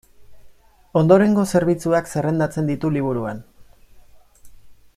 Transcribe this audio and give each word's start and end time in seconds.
Ondorengo 1.01 1.43
zerbitzuak 1.57 2.09
zerrendatzen 2.15 2.71
ditu 2.73 2.91
liburuan. 2.97 3.45